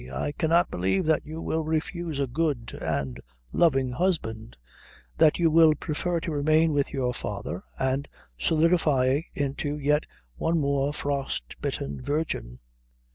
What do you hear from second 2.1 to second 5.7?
a good and loving husband, that you